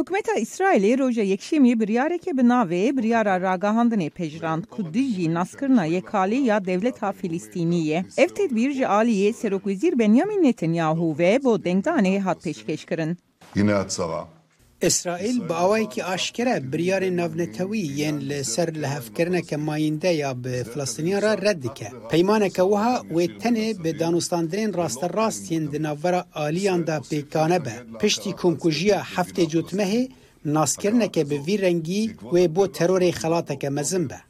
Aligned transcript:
Hükümeta 0.00 0.32
İsrailê 0.32 0.98
roja 0.98 1.22
yekşemiyê 1.22 1.80
biryareke 1.80 2.36
bi 2.36 2.40
navê 2.40 2.96
biryara 2.96 3.36
ragahandinê 3.36 4.10
pejrand 4.10 4.64
ku 4.64 4.94
dijî 4.94 5.34
naskirina 5.34 5.86
yekalê 5.86 6.34
ya 6.34 6.64
devleta 6.64 7.12
Filistînî 7.12 7.84
ye. 7.86 8.04
Ev 8.16 8.28
tedbîr 8.28 8.70
ji 8.72 8.82
aliyê 8.82 9.32
Serokvezîr 9.32 9.98
Benyamin 9.98 10.42
Netanyahu 10.42 11.18
ve 11.18 11.40
bo 11.44 11.56
dengdanê 11.56 12.18
hat 12.18 12.46
pêşkêşkirin. 12.46 13.16
Yine 13.54 13.74
atsava. 13.74 14.39
اسرائیل 14.82 15.38
با 15.48 15.54
ئەوەیەکی 15.60 16.04
ئاشکرە 16.08 16.56
بریارێ 16.72 17.10
ناونەتەوی 17.18 17.90
یەن 18.00 18.16
لەسەر 18.28 18.68
لە 18.82 18.88
هەفکردنەکە 18.96 19.56
مایندە 19.66 20.12
یا 20.22 20.32
بە 20.42 20.54
فلستینیان 20.70 21.20
را 21.26 21.32
ڕەت 21.44 21.58
دکە 21.64 21.88
پەیمانێکە 22.10 22.64
وها 22.72 22.94
وێ 23.14 23.26
تەنێ 23.40 23.68
بە 23.82 23.90
دانوستاندرێن 24.00 24.70
ڕاستە 24.78 25.08
ڕاستین 25.16 25.64
دناڤەرە 25.72 26.22
ئالیاندا 26.36 26.96
پێکانە 27.10 27.58
بە 27.66 27.74
پشتی 28.00 28.32
کۆمکوژیە 28.40 28.98
هەفتێ 29.14 29.44
جوتمەهێ 29.52 30.02
ناسکردنەکە 30.54 31.22
bi 31.30 31.38
vî 31.46 31.56
rengî 31.64 32.04
wê 32.32 32.44
bo 32.54 32.64
terorê 32.76 33.10
xelateke 33.20 33.68
mezin 33.76 34.04
be. 34.10 34.20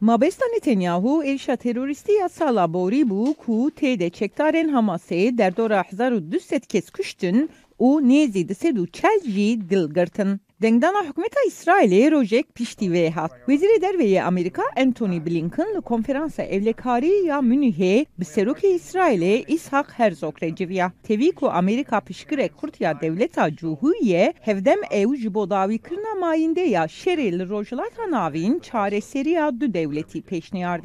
Mabesta 0.00 0.46
Netanyahu 0.54 1.24
êrişa 1.24 1.56
terorîstî 1.56 2.12
ya 2.12 2.28
sala 2.28 2.72
borî 2.72 3.02
bû 3.10 3.34
ku 3.34 3.70
têde 3.80 4.10
çekdarên 4.10 4.68
Hamasê 4.74 5.38
derdora 5.38 5.84
1200 5.92 6.66
kes 6.68 6.90
kuştin 6.90 7.50
û 7.78 7.88
nêzî 8.10 8.48
di 8.48 8.54
sed 8.54 8.76
û 8.76 8.84
çel 8.92 9.20
jî 9.34 9.70
dilgirtin. 9.70 10.40
Dengdana 10.62 11.00
hikûmeta 11.08 11.40
İsrailê 11.48 12.10
rojek 12.10 12.54
piştî 12.54 12.86
vê 12.94 13.10
hat. 13.10 13.32
Wezîrê 13.46 13.78
derveyê 13.82 14.22
Amerîka 14.22 14.62
Anthony 14.76 15.26
Blinken 15.26 15.74
li 15.76 15.80
konferansa 15.80 16.42
evlekarî 16.42 17.26
ya 17.26 17.38
Münihê 17.38 18.06
bi 18.18 18.24
serokê 18.24 18.68
İsrailê 18.78 19.44
İshak 19.46 19.98
Herzog 19.98 20.42
re 20.42 20.54
civiya. 20.54 20.92
Tevî 21.02 21.32
ku 21.32 21.50
Amerîka 21.50 22.00
pişkirek 22.00 22.56
Kurtiya 22.56 23.00
devleta 23.00 23.48
Cûhûyê 23.48 24.32
hevdem 24.40 24.80
ew 24.90 25.16
ji 25.16 25.34
bo 25.34 25.50
dawîkirina 25.50 26.12
mayîndê 26.22 26.66
ya 26.68 26.84
şerê 26.84 27.38
li 27.38 27.48
rojhilata 27.48 28.10
navîn 28.10 28.58
çareseriya 28.58 29.60
du 29.60 29.74
devletî 29.74 30.22
pêşniyar 30.22 30.82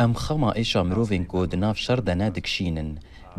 ئەم 0.00 0.12
ئێشا 0.58 0.82
مرۆڤێن 0.88 1.24
کۆ 1.32 1.40
دناو 1.52 1.74
شەردەنا 1.84 2.28
دکشینن 2.36 2.90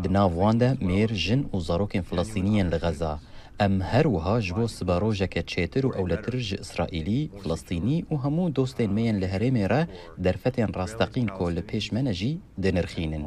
دناو 0.04 0.30
واندە 0.40 0.70
مێرژن 0.88 1.42
و 1.54 1.56
زەڕۆکێن 1.66 2.04
فلەستینیەن 2.08 2.68
لە 2.72 2.78
غەزا 2.84 3.14
ئەم 3.60 3.74
هەروەها 3.92 4.36
ji 4.44 4.52
بۆ 4.56 4.66
سبارۆژەکە 4.76 5.42
چێتر 5.52 5.84
و 5.86 5.94
ئەولەترژ 5.96 6.48
ئیسرائیلی 6.62 7.22
فلستینی 7.40 7.98
و 8.12 8.14
هەموو 8.24 8.52
دۆستێن 8.56 8.90
مێن 8.96 9.16
لە 9.22 9.28
هەرێمێرە 9.32 9.82
دەرفەتێن 10.24 10.70
ڕاستەقین 10.78 11.28
کۆ 11.36 11.46
لە 11.56 11.62
پێشمەنەژی 11.70 12.34
دەنرخینن. 12.62 13.24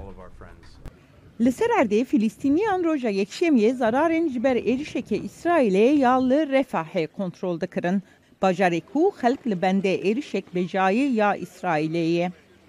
لسر 1.46 1.66
Sererdê 1.70 2.04
فلسطینیان 2.06 2.84
roja 2.84 3.10
yekşemiye 3.10 3.74
zararên 3.74 4.28
زرارن 4.28 4.28
جبر 4.34 4.56
ایرشه 4.70 5.02
که 5.02 5.18
ya 5.46 5.58
یا 6.04 6.16
refahê 6.56 7.08
کنترول 7.18 7.58
دکرن 7.64 8.02
Bajarê 8.42 8.82
ku 8.92 9.02
xelk 9.20 9.42
li 9.50 9.56
bendê 9.64 9.94
êrişek 10.10 10.46
bejayî 10.56 11.06
ya 11.20 11.30
İsrailê 11.46 12.06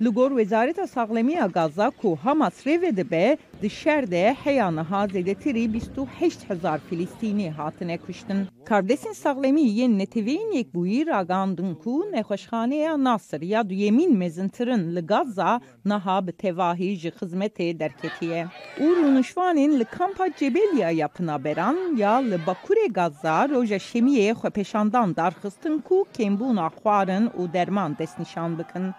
ye. 0.01 0.07
Li 0.07 0.11
gor 0.11 0.31
Wezareta 0.31 0.87
Saxlemiya 0.87 1.47
Gaza 1.47 1.91
ku 1.91 2.17
Hamas 2.25 2.67
rêve 2.67 2.97
dibe 2.97 3.37
di 3.63 3.71
şer 3.71 4.11
de 4.11 4.37
heya 4.45 4.71
niha 4.71 5.05
zêdetirî 5.07 5.59
28 5.59 6.51
hezar 6.51 6.81
Filîstînî 6.91 7.51
hatine 7.51 7.99
kuştin. 7.99 8.47
Kardesên 8.65 9.15
Saxlemî 9.15 9.63
yên 9.63 9.99
neteveyên 9.99 10.53
yekbûyî 10.53 11.07
ragandin 11.07 11.75
ku 11.75 12.07
nexweşxaneya 12.13 13.05
Nasir 13.05 13.43
ya 13.43 13.69
duyemîn 13.69 14.17
mezintirin 14.17 14.97
li 14.97 15.07
Gaza 15.07 15.61
niha 15.85 16.27
bi 16.27 16.33
tevahî 16.33 16.97
ji 16.97 17.09
xizmetê 17.09 17.79
derketiye. 17.79 18.47
û 18.79 18.87
rûnişvanên 18.97 19.79
li 19.81 19.85
kampa 19.85 20.27
Cebeliya 20.39 20.91
ya 20.91 21.09
Pinaberan 21.09 21.97
ya 21.97 22.17
li 22.17 22.39
Bakurê 22.47 22.93
Gaza 22.93 23.49
roja 23.49 23.77
şemiyê 23.77 24.33
xwepeşandan 24.33 25.17
darxistin 25.17 25.79
ku 25.79 26.07
kêmbûna 26.19 26.71
xwarin 26.77 27.27
û 27.27 27.53
derman 27.53 27.99
destnîşan 27.99 28.59
bikin. 28.59 28.93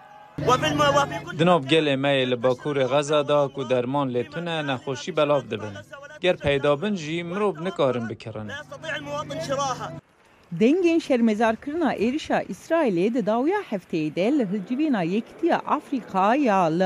دناب 1.38 1.66
گل 1.68 1.96
میل 1.96 2.34
باکور 2.34 2.84
غذا 2.84 3.22
دا 3.22 3.48
که 3.48 3.64
درمان 3.64 4.08
لیتونه 4.08 4.62
نخوشی 4.62 5.12
بلاف 5.12 5.44
دبن. 5.44 5.74
گر 6.20 6.32
پیدا 6.32 6.76
بنجی 6.76 7.22
مروب 7.22 7.60
نکارن 7.60 8.08
بکرن. 8.08 8.50
دنگین 10.60 10.98
شرمزار 10.98 11.54
کرنا 11.66 11.88
ایرشا 11.88 12.38
اسرائیل 12.48 13.12
د 13.12 13.24
داویا 13.24 13.56
هفته 13.70 13.96
ای 13.96 14.10
ده 14.10 14.30
له 14.30 14.44
جوینا 14.44 15.04
یکتی 15.04 15.50
افریقا 15.50 16.36
یا 16.36 16.68
ل 16.68 16.82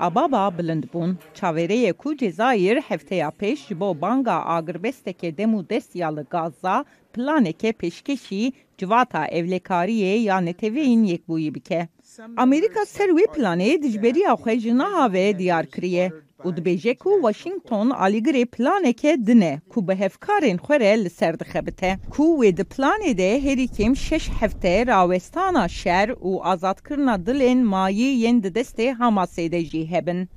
ابابا 0.00 0.50
بلند 0.50 0.90
بون. 0.92 1.18
چاوره 1.34 1.92
کو 1.92 2.14
جزایر 2.14 2.78
هفته 2.90 3.30
پیش 3.30 3.72
بو 3.72 3.94
بانگا 3.94 4.32
اگربست 4.32 5.08
که 5.08 5.30
دمو 5.30 5.62
دست 5.62 5.96
یال 5.96 6.24
غزه 6.32 6.84
planeke 7.14 7.72
pêşkeşî 7.72 8.52
civata 8.78 9.26
evlekariyê 9.38 10.14
ya 10.28 10.38
neteveyên 10.38 11.02
yekbûyî 11.12 11.54
bike. 11.54 11.88
Amerîka 12.36 12.86
ser 12.86 13.08
wê 13.08 13.26
planê 13.34 13.82
dijberiya 13.82 14.32
xwe 14.34 14.60
ji 14.60 14.78
niha 14.78 15.12
ve 15.12 15.38
diyar 15.38 15.66
kiriye. 15.66 16.12
û 16.46 16.48
dibêje 16.56 16.94
ku 17.02 17.10
Washington 17.24 17.90
alîgirê 17.90 18.44
planeke 18.46 19.26
dine 19.26 19.60
ku 19.70 19.88
bi 19.88 19.94
hevkarên 20.02 20.58
xwe 20.64 20.76
re. 20.80 21.98
Ku 22.10 22.24
wê 22.40 22.56
di 22.56 22.62
planê 22.62 23.18
de 23.18 23.42
herî 23.44 23.66
kêm 23.76 23.96
şeş 23.96 24.24
hefte 24.40 24.86
rawestana 24.86 25.68
şer 25.68 26.08
û 26.08 26.30
azadkirina 26.42 27.26
dilên 27.26 27.60
mayî 27.72 28.10
yên 28.22 28.42
di 28.42 28.48
destê 28.48 28.86
Hamasê 29.00 29.52
de 29.52 29.64
jî 29.64 29.90
hebin. 29.90 30.28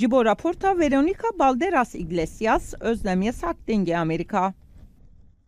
Raporta 0.00 0.78
Veronica 0.78 1.28
Balderas 1.38 1.94
Iglesias, 1.94 2.74
Özlem 2.80 3.22
Yasak 3.22 3.56
Dengê 3.68 3.96
Amerika. 3.96 4.54